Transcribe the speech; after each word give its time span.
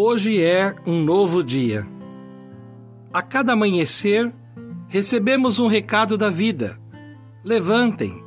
Hoje 0.00 0.40
é 0.40 0.76
um 0.86 1.02
novo 1.02 1.42
dia. 1.42 1.84
A 3.12 3.20
cada 3.20 3.54
amanhecer, 3.54 4.32
recebemos 4.86 5.58
um 5.58 5.66
recado 5.66 6.16
da 6.16 6.30
vida. 6.30 6.78
Levantem, 7.44 8.22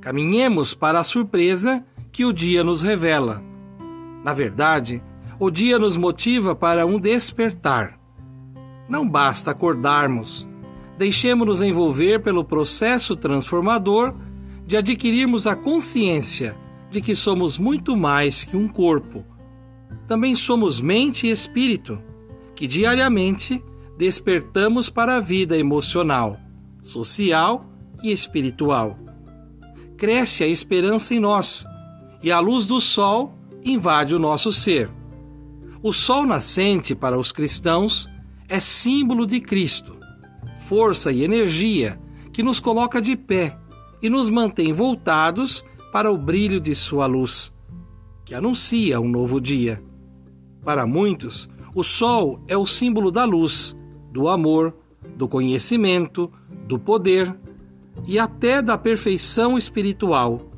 caminhemos 0.00 0.74
para 0.74 1.00
a 1.00 1.04
surpresa 1.04 1.84
que 2.12 2.24
o 2.24 2.32
dia 2.32 2.62
nos 2.62 2.82
revela. 2.82 3.42
Na 4.22 4.32
verdade, 4.32 5.02
o 5.40 5.50
dia 5.50 5.76
nos 5.76 5.96
motiva 5.96 6.54
para 6.54 6.86
um 6.86 7.00
despertar. 7.00 7.98
Não 8.88 9.04
basta 9.04 9.50
acordarmos, 9.50 10.48
deixemos-nos 10.96 11.62
envolver 11.62 12.20
pelo 12.20 12.44
processo 12.44 13.16
transformador 13.16 14.14
de 14.64 14.76
adquirirmos 14.76 15.48
a 15.48 15.56
consciência 15.56 16.56
de 16.92 17.00
que 17.00 17.16
somos 17.16 17.58
muito 17.58 17.96
mais 17.96 18.44
que 18.44 18.56
um 18.56 18.68
corpo 18.68 19.31
também 20.06 20.34
somos 20.34 20.80
mente 20.80 21.26
e 21.26 21.30
espírito, 21.30 22.00
que 22.54 22.66
diariamente 22.66 23.62
despertamos 23.96 24.88
para 24.90 25.16
a 25.16 25.20
vida 25.20 25.56
emocional, 25.56 26.38
social 26.82 27.66
e 28.02 28.10
espiritual. 28.10 28.98
Cresce 29.96 30.42
a 30.42 30.48
esperança 30.48 31.14
em 31.14 31.20
nós 31.20 31.64
e 32.22 32.30
a 32.30 32.40
luz 32.40 32.66
do 32.66 32.80
sol 32.80 33.38
invade 33.64 34.14
o 34.14 34.18
nosso 34.18 34.52
ser. 34.52 34.90
O 35.82 35.92
sol 35.92 36.26
nascente 36.26 36.94
para 36.94 37.18
os 37.18 37.32
cristãos 37.32 38.08
é 38.48 38.60
símbolo 38.60 39.26
de 39.26 39.40
Cristo, 39.40 39.98
força 40.60 41.10
e 41.12 41.22
energia 41.22 42.00
que 42.32 42.42
nos 42.42 42.60
coloca 42.60 43.00
de 43.00 43.16
pé 43.16 43.56
e 44.00 44.10
nos 44.10 44.30
mantém 44.30 44.72
voltados 44.72 45.64
para 45.92 46.10
o 46.10 46.18
brilho 46.18 46.60
de 46.60 46.74
sua 46.74 47.06
luz, 47.06 47.52
que 48.24 48.34
anuncia 48.34 49.00
um 49.00 49.08
novo 49.08 49.40
dia. 49.40 49.82
Para 50.64 50.86
muitos, 50.86 51.48
o 51.74 51.82
sol 51.82 52.40
é 52.46 52.56
o 52.56 52.66
símbolo 52.66 53.10
da 53.10 53.24
luz, 53.24 53.76
do 54.12 54.28
amor, 54.28 54.74
do 55.16 55.26
conhecimento, 55.26 56.30
do 56.66 56.78
poder 56.78 57.34
e 58.06 58.18
até 58.18 58.62
da 58.62 58.78
perfeição 58.78 59.58
espiritual. 59.58 60.50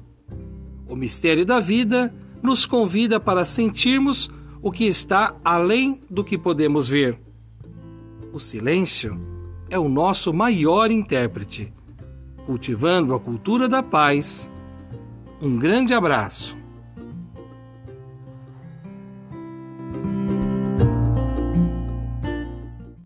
O 0.88 0.94
mistério 0.94 1.46
da 1.46 1.60
vida 1.60 2.14
nos 2.42 2.66
convida 2.66 3.18
para 3.18 3.44
sentirmos 3.44 4.30
o 4.60 4.70
que 4.70 4.84
está 4.84 5.34
além 5.44 6.00
do 6.10 6.22
que 6.22 6.36
podemos 6.36 6.88
ver. 6.88 7.18
O 8.32 8.40
silêncio 8.40 9.18
é 9.70 9.78
o 9.78 9.88
nosso 9.88 10.32
maior 10.32 10.90
intérprete. 10.90 11.72
Cultivando 12.46 13.14
a 13.14 13.20
cultura 13.20 13.68
da 13.68 13.82
paz. 13.82 14.50
Um 15.40 15.58
grande 15.58 15.94
abraço. 15.94 16.63